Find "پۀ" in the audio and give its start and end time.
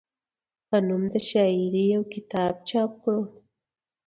0.69-0.77